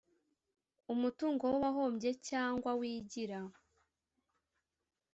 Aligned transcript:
umutungo 0.93 1.43
w 1.51 1.53
uwahombye 1.57 2.11
cyangwa 2.27 2.69
wigira 2.79 3.39